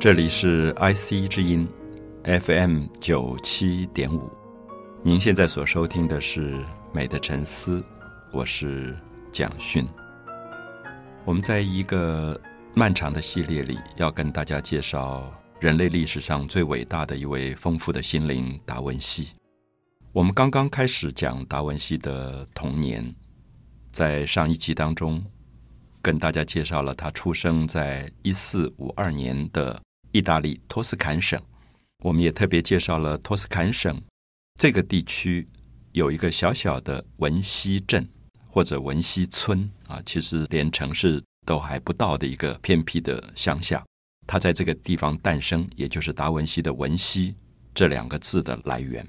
[0.00, 1.68] 这里是 IC 之音
[2.22, 4.30] FM 九七点五，
[5.02, 6.54] 您现在所收听的是
[6.92, 7.80] 《美的沉思》，
[8.32, 8.96] 我是
[9.32, 9.84] 蒋勋。
[11.24, 12.40] 我们在一个
[12.74, 19.30] 漫长的系列里，要跟大家介绍人类历史上最伟大的一位丰富的心灵——达文西。
[20.12, 23.12] 我们刚刚开始讲达文西的童年，
[23.90, 25.20] 在上一集当中，
[26.00, 29.76] 跟大家介绍了他出生在一四五二年的。
[30.12, 31.40] 意大利托斯坎省，
[32.04, 34.00] 我们也特别介绍了托斯坎省
[34.58, 35.46] 这个地区
[35.92, 38.08] 有一个小小的文西镇
[38.48, 43.84] 或者文西村啊，其实连城市都还不到的一个偏僻的乡下。
[44.26, 47.34] 他在这个地方诞生，也就是达文西的“文西”
[47.72, 49.06] 这两个字的来源。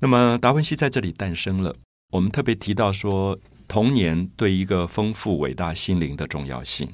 [0.00, 1.76] 那么，达文西在这里诞生了。
[2.10, 6.92] 我们特别提到说，童年对一个丰富伟大心灵的重要性。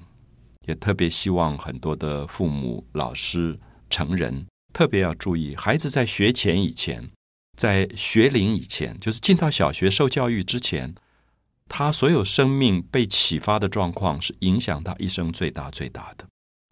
[0.66, 3.58] 也特别希望很多的父母、老师、
[3.90, 7.10] 成人特别要注意，孩子在学前以前，
[7.56, 10.94] 在学龄以前，就是进到小学受教育之前，
[11.68, 16.26] 他所有生命被启发的状况，是影响他一生最大最大的。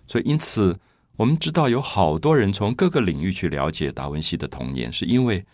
[0.06, 0.80] 所以，因此
[1.16, 5.44] 我们知道有好多人从各个领域去了解达文西的童年，是因为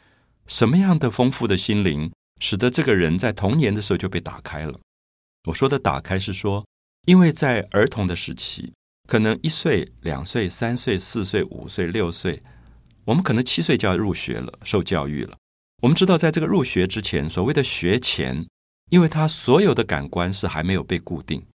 [0.47, 4.79] 什么样的丰富的心灵，使得这个人在童年的时候就被打开了。
[5.49, 6.65] 我说的打开是说。
[7.09, 8.75] 因为在儿童的时期，
[9.09, 12.43] 可能一岁、两岁、三岁、四岁、五岁、六岁，
[13.07, 15.35] 我们可能七岁就要入学了，受教育了。
[15.81, 18.47] 我们知道，在这个入学之前，所谓的学前，
[18.91, 21.47] 因为他所有的感官是还没有被固定，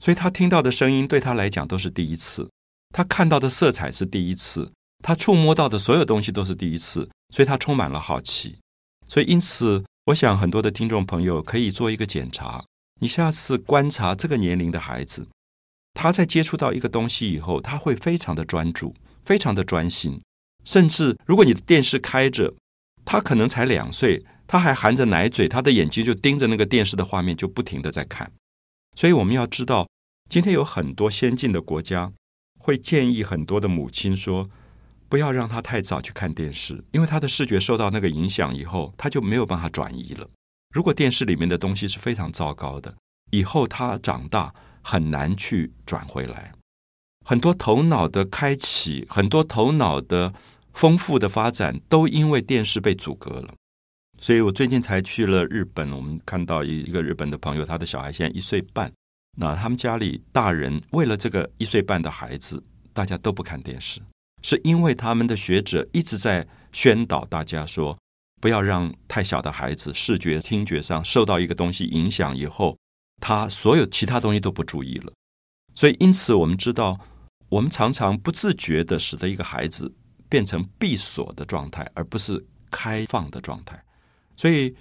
[0.00, 2.50] 所以他听到的声音对他来讲都是第一次，
[2.92, 4.72] 他看到的色彩是第一次，
[5.04, 8.58] 他触摸到的所有东西都是第一次，所以他充满了好奇。
[9.06, 12.64] 所以，因此，我想很多的听众朋友可以做一个检查。
[13.00, 15.26] 你下次观察这个年龄的孩子，
[15.94, 18.94] 他在接触到一个东西以后，他会非常的专注，
[19.24, 20.20] 非常的专心。
[20.64, 22.54] 甚至如果你的电视开着，
[23.04, 28.30] 他可能才两岁，他还含着奶嘴，他的眼睛就盯着那个电视的画面，就不停的在看。
[28.94, 29.88] 所以我们要知道，
[30.28, 32.12] 今天有很多先进的国家
[32.58, 34.50] 会建议很多的母亲说，
[35.08, 40.28] 不要让他太早去看电视，因为他的视觉受到那个影响以后，他就没有办法转移了。
[40.72, 42.94] 如果电视里面的东西是非常糟糕的，
[43.32, 46.52] 以后他长大很难去转回来。
[47.26, 50.32] 很多头脑的开启，很多头脑的
[50.72, 53.52] 丰富的发展，都因为电视被阻隔了。
[54.18, 58.92] 所以我最近才去了日本，我们看到一一个日本的朋友，他的小孩现在一岁半，
[59.38, 64.00] 那他们家里大人为了这个一岁半的孩子，大家都不看电视，
[64.42, 67.98] 是因为他们的学者一直在宣导大家说。
[68.40, 72.76] 不要让太小的孩子视觉、听觉上受到一个东西影响以后，
[73.20, 75.12] 他所有其他东西都不注意了。
[75.74, 76.98] 所以，因此我们知道，
[77.48, 79.94] 我们常常不自觉的使得一个孩子
[80.28, 83.82] 变成闭锁的状态，而不是开放的状态。
[84.36, 84.74] 所以，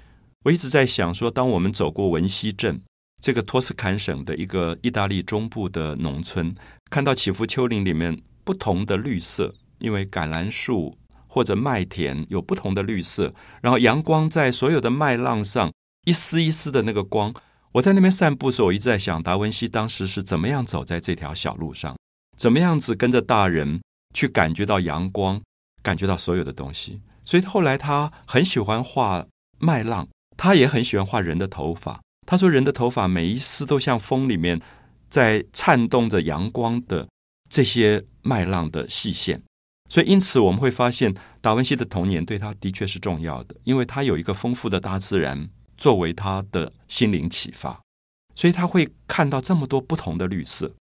[0.45, 2.81] 我一直在想说，当我们走过文西镇
[3.21, 6.55] 这个托斯坎省的一个意大利中部的农村，
[6.89, 10.97] 看到起伏丘陵里面不同的绿色，因为橄榄树。
[11.29, 15.71] 或者麦田有不同的绿色，然后阳光在所有的麦浪上
[16.05, 17.33] 一丝一丝的那个光。
[17.73, 21.95] 我在那边散步时候，我一直在想达文西当时是怎么样走在这条小路上，
[22.35, 23.79] 怎么样子跟着大人
[24.13, 25.39] 去感觉到阳光，
[25.83, 26.99] 感觉到所有的东西。
[27.23, 29.27] 所以后来他很喜欢画
[29.59, 32.01] 麦浪，他也很喜欢画人的头发。
[32.25, 34.59] 他说人的头发每一丝都像风里面
[35.09, 37.07] 在颤动着阳光的
[37.49, 39.43] 这些麦浪的细线。
[39.89, 47.81] 所以，因此我们会发现，达文西的童年对他的确是重要的，因为他有一个丰富的大自然作为他的心灵启发，
[48.35, 50.75] 所以他会看到这么多不同的绿色。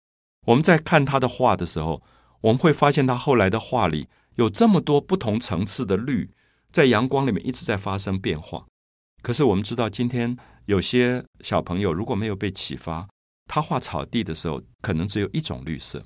[0.46, 2.04] 我们在看他的画的时候，
[2.42, 6.30] 我们会发现他后来的画里有这么多不同层次的绿，
[6.72, 8.66] 在阳光里面一直在发生变化。
[9.22, 13.08] 可是我们知道，今天有些小朋友如果没有被启发，
[13.46, 16.06] 他画草地的时候，可能只有一种绿色。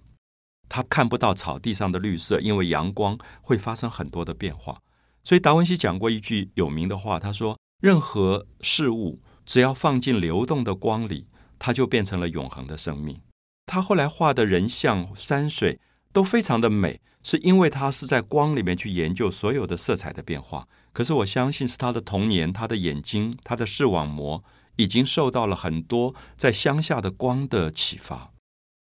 [0.74, 4.80] 他看不到草地上的绿色，因为阳光会发生很多的变化。
[5.22, 11.28] 所以达文西讲过一句有名的话，他说：“任何事物只要放进流动的光里，
[11.60, 13.20] 它就变成了永恒的生命。”
[13.68, 15.78] 他后来画的人像、山水
[16.14, 20.70] 都非常的美，是因为他是在光里面去研究所有的色彩的变化。
[20.94, 24.42] 可是我相信是他的童年，他的眼睛、他的视网膜
[24.78, 28.31] 已经受到了很多在乡下的光的启发。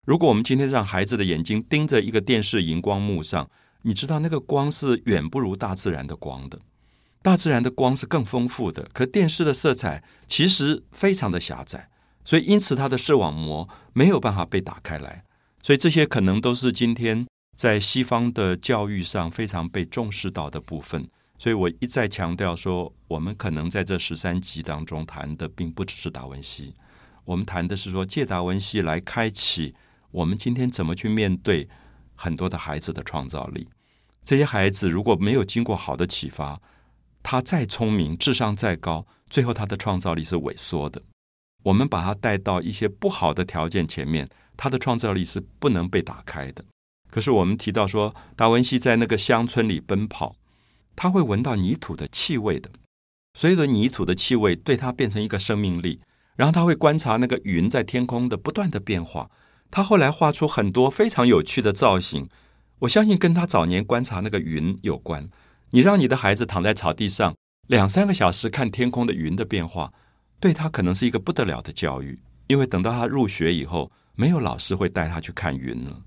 [0.03, 3.48] 如果我们今天让孩子的眼睛盯着一个电视荧光幕上，
[3.83, 6.59] 你知道那个光是远不如大自然的光的。
[7.21, 11.88] 大自然的光是更丰富的，可电视的色彩其实非常的狭窄，
[12.25, 15.24] 所以因此它的视网膜没有办法被打开来。
[15.62, 21.07] 所以这些可能都是今天在西方的教育上非常被重视到的部分。
[21.38, 26.74] 所以我一再强调说，我们可能在这十三集当中谈的，并不只是达文西，
[27.24, 29.75] 我们谈的是说，借达文西来开启
[30.12, 31.68] 我们今天怎么去面对
[32.16, 33.68] 很多的孩子的创造力。
[34.24, 36.62] 这些孩子如果没有经过好的启发，
[37.24, 41.02] 他再聪明，智商再高，最后他的创造力是萎缩的。
[41.63, 46.64] 我们把他带到一些不好的条件前面，他的创造力是不能被打开的。
[47.10, 50.36] 可是我们提到说，达文西在那个乡村里奔跑，
[50.96, 52.69] 他会闻到泥土的气味的，
[53.34, 56.02] 所有的泥土的气味对他变成一个生命力。
[56.36, 59.30] 然后他会观察那个云在天空的不断的变化，
[59.71, 62.27] 他后来画出很多非常有趣的造型。
[62.79, 65.29] 我相信跟他早年观察那个云有关。
[65.71, 67.33] 你让你的孩子躺在草地上
[67.68, 69.94] 两三个小时看天空的云的变化，
[70.39, 72.19] 对他可能是一个不得了的教育。
[72.47, 76.01] 因为等到他入学以后，没有老师会带他去看云了，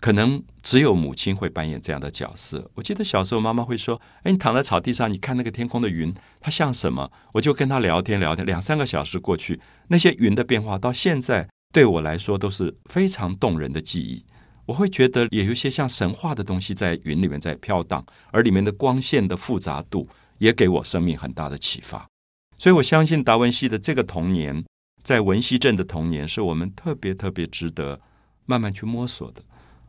[0.00, 2.70] 可能只有母亲会扮演这样的角色。
[2.74, 14.24] 我记得小时候妈妈会说：“哎，你躺在草地上，你看那个天空的云，它像什么？”我就跟他聊天聊天，两三个小时过去，那些云的变化到现在对我来说都是非常动人的记忆。
[14.64, 20.08] 我会觉得也有些像神话的东西在云里面在飘荡，而里面的光线的复杂度
[20.38, 22.08] 也给我生命很大的启发。
[22.56, 24.64] 所以我相信达文西的这个童年，
[25.02, 28.00] 在文西镇的童年，是我们特别特别值得
[28.46, 29.42] 慢慢去摸索的。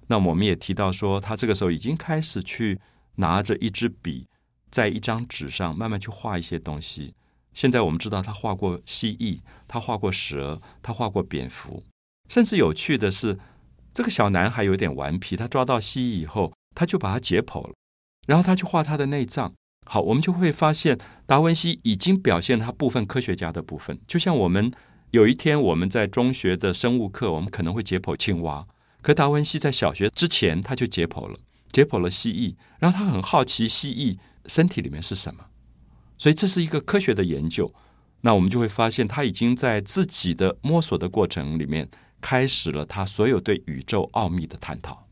[0.08, 2.78] 那我们也提到说，他这个时候已经开始去
[3.16, 4.28] 拿着一支笔，
[4.70, 7.14] 在一张纸上慢慢去画一些东西。
[7.58, 11.82] 现在我们知道他画过蜥蜴，他画过蛇，他画过蝙蝠，
[12.30, 13.40] 甚至有趣的是。
[13.92, 17.74] 这个小男孩有点顽皮，他抓到蜥蜴以后，他就把它解剖了，
[18.28, 19.56] 然后他去画他的内脏。
[19.88, 24.00] 好，我们就会发现达文西已经表现他部分科学家的部分。
[24.06, 24.72] 就像我们
[25.10, 28.68] 有一天我们在中学的生物课，我们可能会解剖青蛙，
[29.02, 31.36] 可达文西在小学之前他就解剖了，
[31.72, 35.46] 解剖了蜥蜴，然后他很好奇蜥蜴身体里面是什么，
[36.18, 37.74] 所以这是一个科学的研究。
[38.22, 41.90] 那我们就会发现他已经在自己的摸索的过程里面。
[42.22, 45.07] 开始了他所有对宇宙奥秘的探讨。